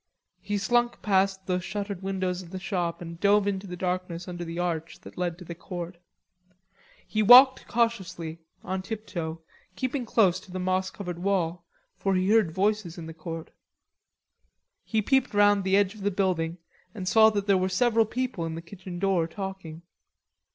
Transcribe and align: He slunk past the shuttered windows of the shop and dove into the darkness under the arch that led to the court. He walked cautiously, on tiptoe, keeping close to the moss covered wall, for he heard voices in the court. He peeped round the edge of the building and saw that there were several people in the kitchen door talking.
He 0.41 0.57
slunk 0.57 1.03
past 1.03 1.45
the 1.45 1.59
shuttered 1.59 2.01
windows 2.01 2.41
of 2.41 2.49
the 2.49 2.57
shop 2.57 3.03
and 3.03 3.19
dove 3.19 3.45
into 3.47 3.67
the 3.67 3.77
darkness 3.77 4.27
under 4.27 4.43
the 4.43 4.57
arch 4.57 4.99
that 5.01 5.15
led 5.15 5.37
to 5.37 5.45
the 5.45 5.53
court. 5.53 5.97
He 7.07 7.21
walked 7.21 7.67
cautiously, 7.67 8.39
on 8.63 8.81
tiptoe, 8.81 9.43
keeping 9.75 10.07
close 10.07 10.39
to 10.39 10.49
the 10.51 10.57
moss 10.57 10.89
covered 10.89 11.19
wall, 11.19 11.65
for 11.99 12.15
he 12.15 12.31
heard 12.31 12.49
voices 12.49 12.97
in 12.97 13.05
the 13.05 13.13
court. 13.13 13.51
He 14.83 15.03
peeped 15.03 15.35
round 15.35 15.63
the 15.63 15.77
edge 15.77 15.93
of 15.93 16.01
the 16.01 16.09
building 16.09 16.57
and 16.95 17.07
saw 17.07 17.29
that 17.29 17.45
there 17.45 17.55
were 17.59 17.69
several 17.69 18.05
people 18.05 18.43
in 18.47 18.55
the 18.55 18.61
kitchen 18.63 18.97
door 18.97 19.27
talking. 19.27 19.83